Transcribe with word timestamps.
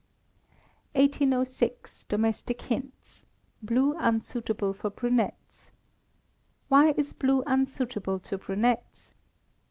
1806. 0.95 2.05
Domestic 2.05 2.59
Hints 2.63 3.27
(Blue 3.61 3.95
Unsuitable 3.99 4.73
for 4.73 4.89
Brunettes). 4.89 5.69
_Why 6.71 6.97
is 6.97 7.13
blue 7.13 7.43
unsuitable 7.45 8.17
to 8.21 8.39
brunettes? 8.39 9.13